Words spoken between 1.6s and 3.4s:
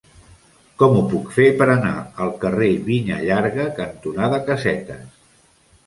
anar al carrer Vinya